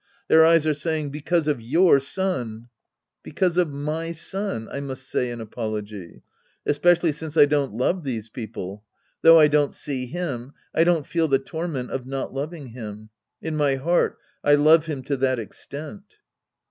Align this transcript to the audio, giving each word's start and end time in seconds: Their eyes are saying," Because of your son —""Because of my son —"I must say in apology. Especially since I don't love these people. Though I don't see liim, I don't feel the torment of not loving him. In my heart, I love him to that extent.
Their 0.29 0.43
eyes 0.43 0.65
are 0.65 0.73
saying," 0.73 1.11
Because 1.11 1.47
of 1.47 1.61
your 1.61 1.99
son 1.99 2.69
—""Because 3.23 3.55
of 3.55 3.69
my 3.71 4.13
son 4.13 4.67
—"I 4.71 4.79
must 4.79 5.07
say 5.07 5.29
in 5.29 5.39
apology. 5.39 6.23
Especially 6.65 7.11
since 7.11 7.37
I 7.37 7.45
don't 7.45 7.75
love 7.75 8.03
these 8.03 8.27
people. 8.27 8.83
Though 9.21 9.39
I 9.39 9.47
don't 9.47 9.75
see 9.75 10.11
liim, 10.11 10.53
I 10.73 10.83
don't 10.85 11.05
feel 11.05 11.27
the 11.27 11.37
torment 11.37 11.91
of 11.91 12.07
not 12.07 12.33
loving 12.33 12.69
him. 12.69 13.11
In 13.43 13.55
my 13.55 13.75
heart, 13.75 14.17
I 14.43 14.55
love 14.55 14.87
him 14.87 15.03
to 15.03 15.15
that 15.17 15.37
extent. 15.37 16.15